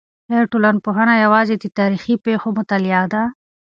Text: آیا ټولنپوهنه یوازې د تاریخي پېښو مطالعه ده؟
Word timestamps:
آیا 0.31 0.43
ټولنپوهنه 0.51 1.13
یوازې 1.23 1.55
د 1.63 1.65
تاریخي 1.79 2.13
پېښو 2.25 2.49
مطالعه 2.59 3.03
ده؟ 3.13 3.23